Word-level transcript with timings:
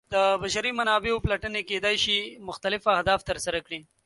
د 0.13 0.15
بشري 0.41 0.71
منابعو 0.79 1.21
پلټنې 1.25 1.61
کیدای 1.69 1.95
شي 2.03 2.17
مختلف 2.47 2.81
اهداف 2.95 3.19
ترسره 3.29 3.59
کړي. 3.65 3.79